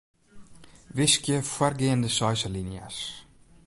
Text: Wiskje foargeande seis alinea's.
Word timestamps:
Wiskje 0.97 1.37
foargeande 1.53 2.09
seis 2.17 2.41
alinea's. 2.47 2.97